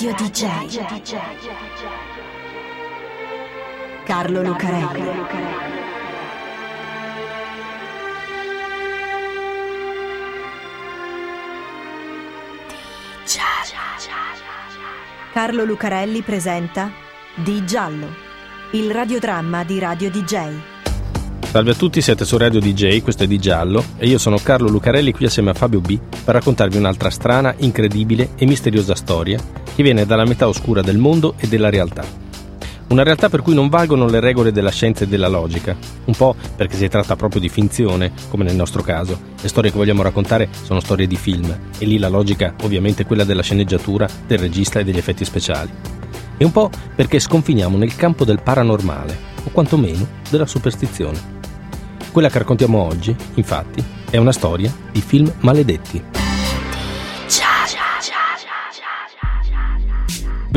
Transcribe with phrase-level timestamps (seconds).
[0.00, 0.46] Radio DJ.
[4.04, 5.02] Carlo Lucarelli.
[15.32, 16.92] Carlo Lucarelli presenta
[17.34, 18.06] Di Giallo,
[18.74, 20.52] il radiodramma di Radio DJ.
[21.40, 24.68] Salve a tutti, siete su Radio DJ, questo è Di Giallo e io sono Carlo
[24.68, 29.84] Lucarelli qui assieme a Fabio B per raccontarvi un'altra strana, incredibile e misteriosa storia che
[29.84, 32.04] viene dalla metà oscura del mondo e della realtà.
[32.88, 36.34] Una realtà per cui non valgono le regole della scienza e della logica, un po'
[36.56, 39.16] perché si tratta proprio di finzione, come nel nostro caso.
[39.40, 43.06] Le storie che vogliamo raccontare sono storie di film e lì la logica ovviamente è
[43.06, 45.70] quella della sceneggiatura, del regista e degli effetti speciali.
[46.36, 51.36] E un po' perché sconfiniamo nel campo del paranormale, o quantomeno della superstizione.
[52.10, 56.17] Quella che raccontiamo oggi, infatti, è una storia di film maledetti.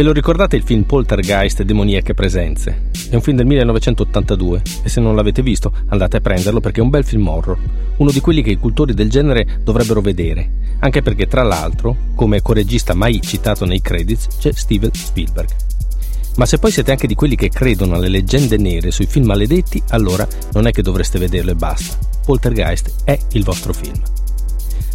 [0.02, 2.90] Ve lo ricordate il film Poltergeist demoniache presenze?
[3.08, 6.84] È un film del 1982 e se non l'avete visto andate a prenderlo perché è
[6.84, 7.56] un bel film horror,
[7.98, 12.42] uno di quelli che i cultori del genere dovrebbero vedere, anche perché tra l'altro, come
[12.42, 15.50] coregista mai citato nei credits, c'è Steven Spielberg.
[16.38, 19.84] Ma se poi siete anche di quelli che credono alle leggende nere sui film maledetti,
[19.90, 22.00] allora non è che dovreste vederlo e basta.
[22.26, 24.02] Poltergeist è il vostro film.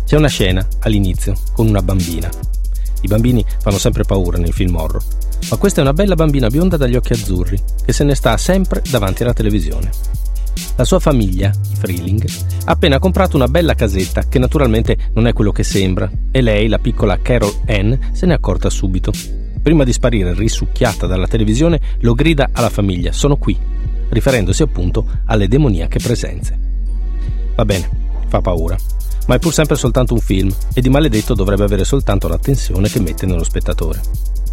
[0.04, 2.55] C'è una scena all'inizio con una bambina.
[3.06, 5.00] I bambini fanno sempre paura nei film horror,
[5.48, 8.82] ma questa è una bella bambina bionda dagli occhi azzurri che se ne sta sempre
[8.90, 9.90] davanti alla televisione.
[10.74, 12.28] La sua famiglia, i Freeling,
[12.64, 16.66] ha appena comprato una bella casetta che naturalmente non è quello che sembra e lei,
[16.66, 19.12] la piccola Carol Ann, se ne è accorta subito
[19.62, 23.56] prima di sparire risucchiata dalla televisione, lo grida alla famiglia: Sono qui,
[24.08, 26.58] riferendosi appunto alle demoniache presenze.
[27.54, 27.88] Va bene,
[28.26, 28.76] fa paura,
[29.26, 32.88] ma è pur sempre soltanto un film e di maledetto dovrebbe avere soltanto la tensione
[32.88, 34.00] che mette nello spettatore.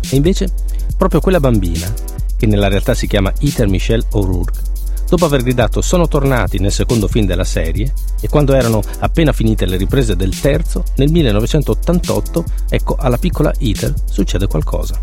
[0.10, 0.52] E invece,
[0.98, 1.92] proprio quella bambina,
[2.38, 4.72] che nella realtà si chiama Ether Michelle O'Rourke,
[5.08, 9.66] dopo aver gridato sono tornati nel secondo film della serie e quando erano appena finite
[9.66, 15.00] le riprese del terzo, nel 1988, ecco alla piccola Ether succede qualcosa.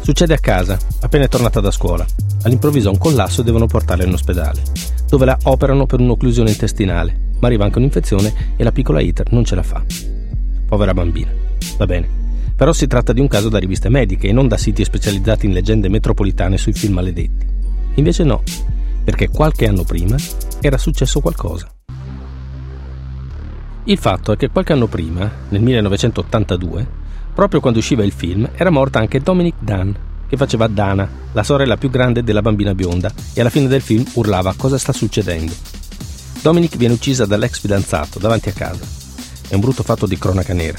[0.00, 2.06] Succede a casa, appena è tornata da scuola.
[2.44, 4.62] All'improvviso ha un collasso e devono portarla in ospedale,
[5.06, 9.44] dove la operano per un'occlusione intestinale, ma arriva anche un'infezione e la piccola Ether non
[9.44, 9.82] ce la fa.
[10.66, 11.30] Povera bambina.
[11.76, 12.08] Va bene.
[12.56, 15.52] Però si tratta di un caso da riviste mediche e non da siti specializzati in
[15.52, 17.46] leggende metropolitane sui film maledetti.
[17.94, 18.42] Invece no,
[19.04, 20.16] perché qualche anno prima
[20.60, 21.70] era successo qualcosa.
[23.84, 26.86] Il fatto è che qualche anno prima, nel 1982,
[27.32, 29.92] proprio quando usciva il film, era morta anche Dominic Dunn,
[30.28, 34.04] che faceva Dana, la sorella più grande della bambina bionda, e alla fine del film
[34.14, 35.77] urlava cosa sta succedendo.
[36.40, 38.84] Dominic viene uccisa dall'ex fidanzato davanti a casa.
[39.48, 40.78] È un brutto fatto di cronaca nera.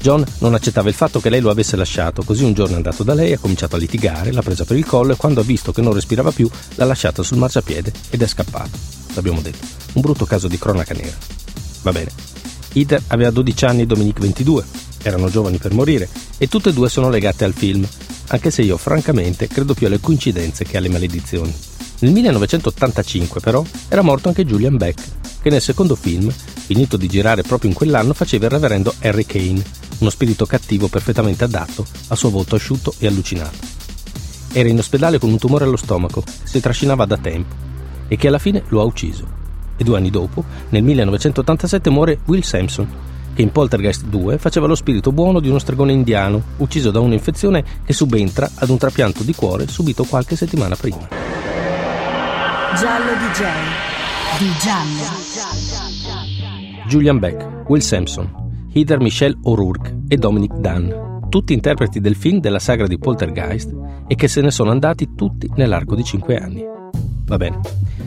[0.00, 3.02] John non accettava il fatto che lei lo avesse lasciato, così un giorno è andato
[3.02, 5.72] da lei, ha cominciato a litigare, l'ha presa per il collo e quando ha visto
[5.72, 8.78] che non respirava più l'ha lasciata sul marciapiede ed è scappato.
[9.14, 9.66] L'abbiamo detto.
[9.94, 11.16] Un brutto caso di cronaca nera.
[11.82, 12.10] Va bene.
[12.74, 14.64] Ida aveva 12 anni e Dominique 22.
[15.02, 16.08] Erano giovani per morire
[16.38, 17.86] e tutte e due sono legate al film,
[18.28, 21.54] anche se io francamente credo più alle coincidenze che alle maledizioni.
[22.00, 25.02] Nel 1985 però era morto anche Julian Beck,
[25.42, 29.62] che nel secondo film, finito di girare proprio in quell'anno, faceva il reverendo Harry Kane,
[29.98, 33.56] uno spirito cattivo perfettamente adatto al suo volto asciutto e allucinato.
[34.52, 37.54] Era in ospedale con un tumore allo stomaco, si trascinava da tempo
[38.08, 39.38] e che alla fine lo ha ucciso.
[39.76, 42.88] E due anni dopo, nel 1987, muore Will Sampson,
[43.34, 47.62] che in Poltergeist 2 faceva lo spirito buono di uno stregone indiano, ucciso da un'infezione
[47.84, 51.39] che subentra ad un trapianto di cuore subito qualche settimana prima.
[52.76, 53.42] Giallo DJ.
[54.38, 55.02] Di giallo.
[56.86, 58.30] Julian Beck, Will Sampson,
[58.72, 63.74] Heather Michelle O'Rourke e Dominic Dunn, tutti interpreti del film della sagra di Poltergeist
[64.06, 66.64] e che se ne sono andati tutti nell'arco di 5 anni.
[67.24, 67.58] Va bene.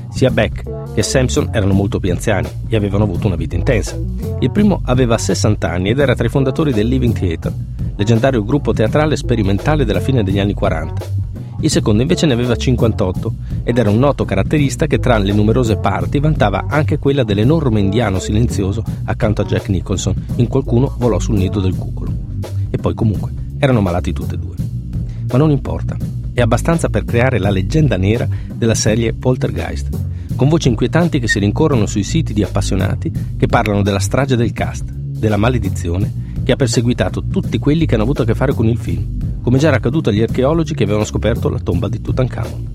[0.09, 3.99] Sia Beck che Sampson erano molto più anziani e avevano avuto una vita intensa.
[4.39, 7.53] Il primo aveva 60 anni ed era tra i fondatori del Living Theatre,
[7.97, 11.22] leggendario gruppo teatrale sperimentale della fine degli anni 40
[11.63, 13.33] il secondo invece ne aveva 58
[13.63, 18.19] ed era un noto caratterista che tra le numerose parti vantava anche quella dell'enorme indiano
[18.19, 22.11] silenzioso accanto a Jack Nicholson, in qualcuno volò sul nido del cucolo.
[22.69, 24.55] E poi comunque erano malati tutte e due.
[25.29, 25.95] Ma non importa,
[26.33, 29.87] è abbastanza per creare la leggenda nera della serie Poltergeist,
[30.35, 34.51] con voci inquietanti che si rincorrono sui siti di appassionati che parlano della strage del
[34.51, 38.67] cast, della maledizione che ha perseguitato tutti quelli che hanno avuto a che fare con
[38.67, 42.71] il film come già era accaduto agli archeologi che avevano scoperto la tomba di Tutankhamon.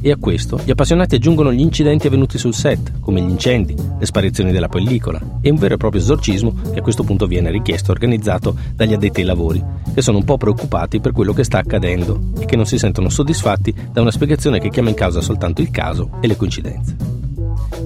[0.00, 4.06] E a questo gli appassionati aggiungono gli incidenti avvenuti sul set, come gli incendi, le
[4.06, 7.88] sparizioni della pellicola e un vero e proprio esorcismo che a questo punto viene richiesto
[7.88, 11.58] e organizzato dagli addetti ai lavori, che sono un po' preoccupati per quello che sta
[11.58, 15.62] accadendo e che non si sentono soddisfatti da una spiegazione che chiama in causa soltanto
[15.62, 16.96] il caso e le coincidenze.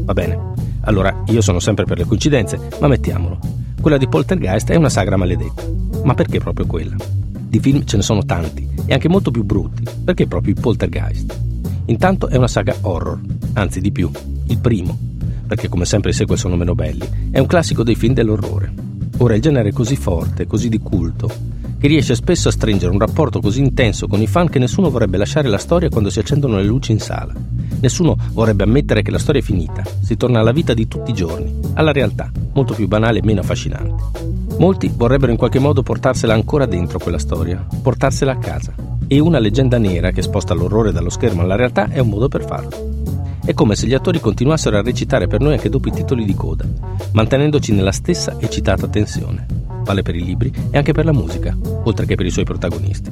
[0.00, 0.38] Va bene,
[0.80, 3.38] allora io sono sempre per le coincidenze, ma mettiamolo.
[3.80, 5.62] Quella di Poltergeist è una sagra maledetta.
[6.02, 6.96] Ma perché proprio quella?
[7.49, 9.83] Di film ce ne sono tanti, e anche molto più brutti.
[10.05, 11.39] Perché proprio il Poltergeist?
[11.87, 13.19] Intanto è una saga horror,
[13.55, 14.11] anzi di più,
[14.49, 14.97] il primo,
[15.47, 18.71] perché come sempre i sequel sono meno belli, è un classico dei film dell'orrore.
[19.19, 21.31] Ora il genere è così forte, così di culto,
[21.78, 25.16] che riesce spesso a stringere un rapporto così intenso con i fan che nessuno vorrebbe
[25.16, 27.32] lasciare la storia quando si accendono le luci in sala.
[27.80, 31.14] Nessuno vorrebbe ammettere che la storia è finita, si torna alla vita di tutti i
[31.14, 34.36] giorni, alla realtà, molto più banale e meno affascinante.
[34.58, 38.75] Molti vorrebbero in qualche modo portarsela ancora dentro quella storia, portarsela a casa,
[39.06, 42.44] e una leggenda nera che sposta l'orrore dallo schermo alla realtà è un modo per
[42.44, 42.96] farlo.
[43.44, 46.34] È come se gli attori continuassero a recitare per noi anche dopo i titoli di
[46.34, 46.66] coda,
[47.12, 49.57] mantenendoci nella stessa eccitata tensione.
[49.88, 53.11] Vale per i libri e anche per la musica, oltre che per i suoi protagonisti.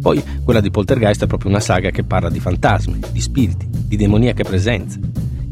[0.00, 3.96] Poi quella di Poltergeist è proprio una saga che parla di fantasmi, di spiriti, di
[3.96, 5.00] demoniache presenze,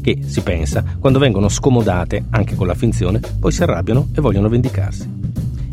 [0.01, 4.47] che, si pensa, quando vengono scomodate, anche con la finzione, poi si arrabbiano e vogliono
[4.47, 5.09] vendicarsi.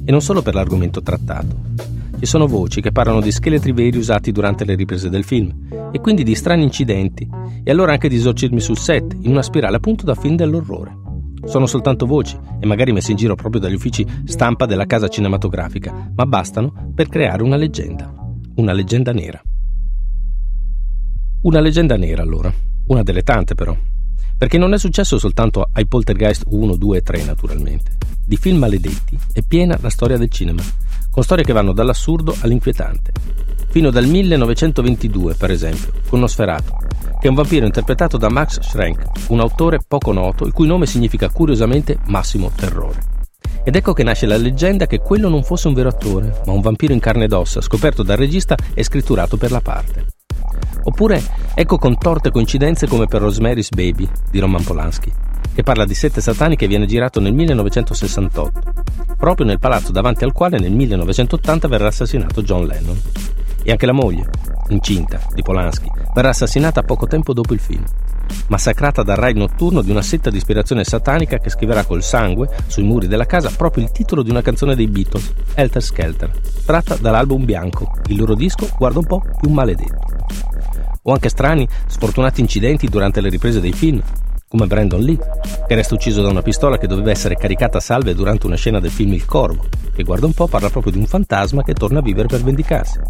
[0.05, 1.57] E non solo per l'argomento trattato.
[2.19, 5.55] Ci sono voci che parlano di scheletri veri usati durante le riprese del film,
[5.93, 7.29] e quindi di strani incidenti,
[7.63, 11.06] e allora anche di esorcismi sul set, in una spirale appunto da film dell'orrore.
[11.47, 16.11] Sono soltanto voci, e magari messe in giro proprio dagli uffici stampa della casa cinematografica,
[16.15, 18.13] ma bastano per creare una leggenda.
[18.57, 19.41] Una leggenda nera.
[21.43, 22.53] Una leggenda nera, allora.
[22.89, 23.77] Una delle tante, però.
[24.37, 27.93] Perché non è successo soltanto ai Poltergeist 1, 2 e 3, naturalmente.
[28.25, 30.63] Di film maledetti è piena la storia del cinema
[31.17, 33.11] con storie che vanno dall'assurdo all'inquietante.
[33.77, 36.73] Fino dal 1922, per esempio, con Nosferatu,
[37.21, 40.87] che è un vampiro interpretato da Max Schrenk, un autore poco noto, il cui nome
[40.87, 43.03] significa curiosamente massimo terrore.
[43.65, 46.63] Ed ecco che nasce la leggenda che quello non fosse un vero attore, ma un
[46.63, 50.07] vampiro in carne ed ossa, scoperto dal regista e scritturato per la parte.
[50.85, 55.13] Oppure ecco contorte coincidenze come per Rosemary's Baby di Roman Polanski,
[55.55, 58.61] che parla di sette satani che viene girato nel 1968,
[59.19, 63.36] proprio nel palazzo davanti al quale nel 1980 verrà assassinato John Lennon.
[63.69, 64.31] E anche la moglie,
[64.69, 67.83] incinta, di Polanski, verrà assassinata poco tempo dopo il film,
[68.47, 72.85] massacrata dal raid notturno di una setta di ispirazione satanica che scriverà col sangue sui
[72.85, 76.31] muri della casa proprio il titolo di una canzone dei Beatles, Helter Skelter,
[76.65, 79.99] tratta dall'album bianco, il loro disco, guarda un po', più maledetto.
[81.03, 84.01] O anche strani, sfortunati incidenti durante le riprese dei film,
[84.49, 85.19] come Brandon Lee,
[85.67, 88.79] che resta ucciso da una pistola che doveva essere caricata a salve durante una scena
[88.79, 89.65] del film Il Corvo,
[89.95, 93.01] che guarda un po' parla proprio di un fantasma che torna a vivere per vendicarsi.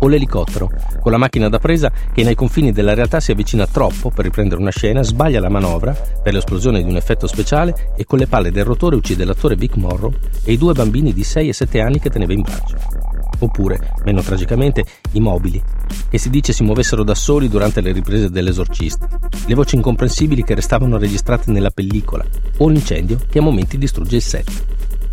[0.00, 0.68] O l'elicottero,
[1.00, 4.60] con la macchina da presa che nei confini della realtà si avvicina troppo per riprendere
[4.60, 8.50] una scena, sbaglia la manovra per l'esplosione di un effetto speciale e con le palle
[8.50, 10.12] del rotore uccide l'attore Vic Morrow
[10.44, 13.11] e i due bambini di 6 e 7 anni che teneva in braccio
[13.44, 15.62] oppure, meno tragicamente, i mobili,
[16.08, 19.08] che si dice si muovessero da soli durante le riprese dell'esorcista,
[19.46, 22.24] le voci incomprensibili che restavano registrate nella pellicola,
[22.58, 24.64] o l'incendio che a momenti distrugge il set.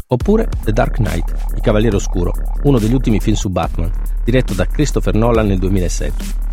[0.07, 2.33] Oppure The Dark Knight, Il Cavaliere Oscuro,
[2.63, 3.91] uno degli ultimi film su Batman,
[4.23, 6.47] diretto da Christopher Nolan nel 2007.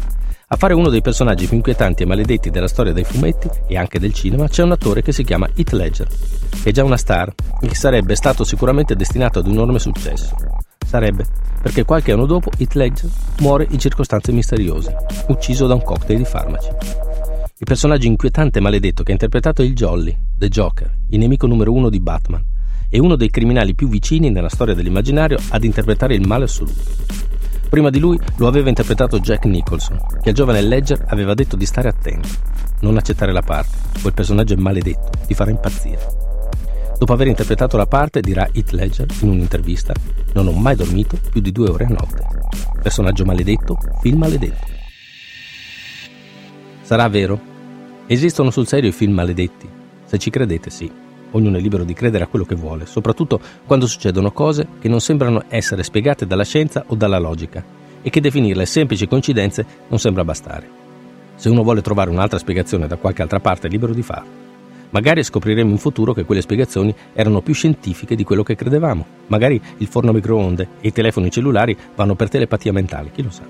[0.48, 3.98] A fare uno dei personaggi più inquietanti e maledetti della storia dei fumetti e anche
[3.98, 6.06] del cinema c'è un attore che si chiama Heath Ledger,
[6.62, 10.36] che è già una star e che sarebbe stato sicuramente destinato ad un enorme successo.
[10.86, 11.26] Sarebbe,
[11.60, 14.94] perché qualche anno dopo Heath Ledger muore in circostanze misteriose,
[15.28, 16.68] ucciso da un cocktail di farmaci.
[17.58, 21.72] Il personaggio inquietante e maledetto che ha interpretato il Jolly, The Joker, il nemico numero
[21.72, 22.44] uno di Batman,
[22.88, 26.84] e uno dei criminali più vicini nella storia dell'immaginario ad interpretare il male assoluto.
[27.68, 31.66] Prima di lui lo aveva interpretato Jack Nicholson, che al giovane Ledger aveva detto di
[31.66, 32.28] stare attento,
[32.80, 36.25] non accettare la parte, quel personaggio è maledetto, ti farà impazzire.
[36.98, 39.92] Dopo aver interpretato la parte, dirà Heath Ledger in un'intervista,
[40.32, 42.24] non ho mai dormito più di due ore a notte.
[42.82, 44.66] Personaggio maledetto, film maledetto.
[46.80, 47.38] Sarà vero?
[48.06, 49.68] Esistono sul serio i film maledetti?
[50.04, 50.90] Se ci credete, sì.
[51.32, 55.00] Ognuno è libero di credere a quello che vuole, soprattutto quando succedono cose che non
[55.00, 57.62] sembrano essere spiegate dalla scienza o dalla logica
[58.00, 60.66] e che definirle semplici coincidenze non sembra bastare.
[61.34, 64.45] Se uno vuole trovare un'altra spiegazione da qualche altra parte è libero di farlo.
[64.90, 69.04] Magari scopriremo in futuro che quelle spiegazioni erano più scientifiche di quello che credevamo.
[69.26, 73.30] Magari il forno a microonde e i telefoni cellulari vanno per telepatia mentale, chi lo
[73.30, 73.42] sa.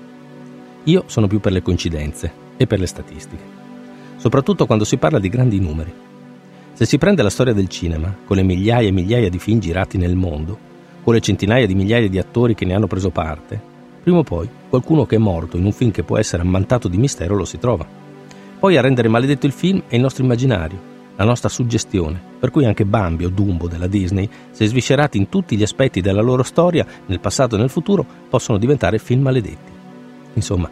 [0.83, 3.43] Io sono più per le coincidenze e per le statistiche,
[4.17, 5.93] soprattutto quando si parla di grandi numeri.
[6.73, 9.97] Se si prende la storia del cinema, con le migliaia e migliaia di film girati
[9.97, 10.57] nel mondo,
[11.03, 13.59] con le centinaia di migliaia di attori che ne hanno preso parte,
[14.01, 16.97] prima o poi qualcuno che è morto in un film che può essere ammantato di
[16.97, 17.85] mistero lo si trova.
[18.59, 22.65] Poi a rendere maledetto il film è il nostro immaginario, la nostra suggestione, per cui
[22.65, 26.85] anche Bambi o Dumbo della Disney, se sviscerati in tutti gli aspetti della loro storia,
[27.07, 29.71] nel passato e nel futuro, possono diventare film maledetti.
[30.33, 30.69] Insomma,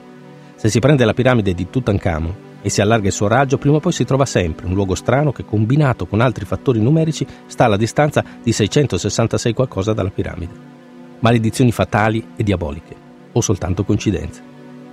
[0.55, 3.79] se si prende la piramide di Tutankhamon e si allarga il suo raggio, prima o
[3.79, 7.77] poi si trova sempre un luogo strano che combinato con altri fattori numerici sta alla
[7.77, 10.53] distanza di 666 qualcosa dalla piramide.
[11.19, 12.95] Maledizioni fatali e diaboliche,
[13.31, 14.41] o soltanto coincidenze.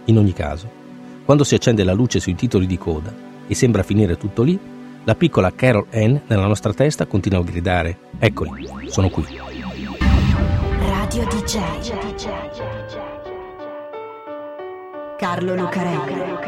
[0.06, 0.80] In ogni caso,
[1.26, 3.12] quando si accende la luce sui titoli di coda
[3.46, 4.58] e sembra finire tutto lì,
[5.04, 9.24] la piccola Carol Ann nella nostra testa continua a gridare: Eccoli, sono qui.
[10.78, 11.60] Radio DJ.
[15.16, 16.40] Carlo Lucarelli.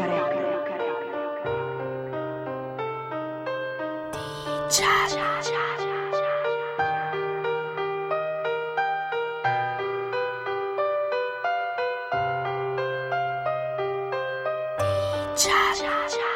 [4.67, 5.23] DJ.
[15.35, 16.34] child.